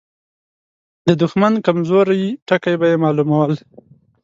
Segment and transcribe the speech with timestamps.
[1.07, 3.53] د دښمن کمزوري ټکي به يې مالومول.